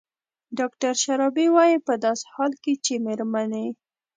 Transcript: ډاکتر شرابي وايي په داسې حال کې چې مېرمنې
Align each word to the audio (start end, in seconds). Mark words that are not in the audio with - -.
ډاکتر 0.57 0.93
شرابي 1.03 1.47
وايي 1.55 1.77
په 1.87 1.93
داسې 2.05 2.25
حال 2.33 2.51
کې 2.63 2.73
چې 2.85 2.93
مېرمنې 3.05 3.65